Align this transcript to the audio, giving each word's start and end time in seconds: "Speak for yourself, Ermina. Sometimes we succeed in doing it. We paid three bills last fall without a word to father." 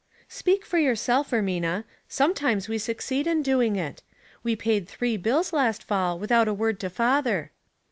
"Speak 0.27 0.65
for 0.65 0.79
yourself, 0.79 1.29
Ermina. 1.29 1.83
Sometimes 2.09 2.67
we 2.67 2.79
succeed 2.79 3.27
in 3.27 3.43
doing 3.43 3.75
it. 3.75 4.01
We 4.41 4.55
paid 4.55 4.87
three 4.87 5.15
bills 5.15 5.53
last 5.53 5.83
fall 5.83 6.17
without 6.17 6.47
a 6.47 6.55
word 6.55 6.79
to 6.79 6.89
father." 6.89 7.51